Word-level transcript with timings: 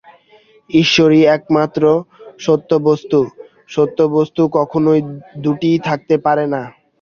ঈশ্বরই 0.69 1.21
একমাত্র 1.35 1.81
সত্যবস্তু, 2.39 3.19
সত্যবস্তু 3.69 4.41
কখনও 4.57 4.93
দুটি 5.43 5.69
থাকতে 5.87 6.15
পারে 6.25 6.45
না। 6.53 6.61